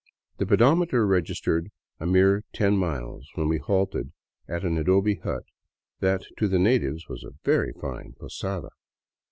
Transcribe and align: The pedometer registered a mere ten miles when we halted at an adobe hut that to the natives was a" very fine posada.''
The 0.39 0.47
pedometer 0.47 1.05
registered 1.05 1.69
a 1.99 2.07
mere 2.07 2.43
ten 2.53 2.75
miles 2.75 3.29
when 3.35 3.47
we 3.49 3.59
halted 3.59 4.11
at 4.47 4.63
an 4.63 4.79
adobe 4.79 5.19
hut 5.23 5.43
that 5.99 6.23
to 6.39 6.47
the 6.47 6.57
natives 6.57 7.07
was 7.07 7.23
a" 7.23 7.35
very 7.45 7.71
fine 7.79 8.13
posada.'' 8.19 8.71